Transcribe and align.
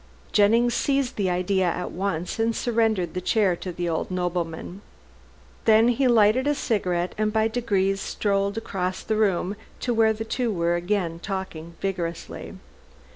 Jennings 0.31 0.73
seized 0.73 1.15
the 1.15 1.29
idea 1.29 1.65
at 1.67 1.91
once 1.91 2.39
and 2.39 2.55
surrendered 2.55 3.13
the 3.13 3.21
chair 3.21 3.55
to 3.57 3.71
the 3.71 3.87
old 3.87 4.09
nobleman. 4.09 4.81
Then 5.65 5.89
he 5.89 6.07
lighted 6.07 6.47
a 6.47 6.55
cigarette 6.55 7.13
and 7.19 7.31
by 7.31 7.47
degrees 7.47 8.01
strolled 8.01 8.57
across 8.57 9.03
the 9.03 9.15
room 9.15 9.55
to 9.81 9.93
where 9.93 10.11
the 10.13 10.25
two 10.25 10.51
were 10.51 10.73
again 10.73 11.19
talking 11.19 11.75
vigorously. 11.81 12.55